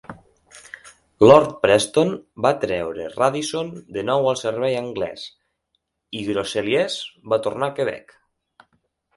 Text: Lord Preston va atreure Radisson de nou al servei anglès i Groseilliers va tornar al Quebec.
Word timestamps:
Lord 1.25 1.51
Preston 1.65 2.13
va 2.45 2.53
atreure 2.57 3.05
Radisson 3.17 3.69
de 3.99 4.05
nou 4.11 4.31
al 4.31 4.39
servei 4.41 4.79
anglès 4.81 5.27
i 6.21 6.25
Groseilliers 6.31 6.97
va 7.35 7.41
tornar 7.49 7.69
al 7.71 7.77
Quebec. 7.83 8.19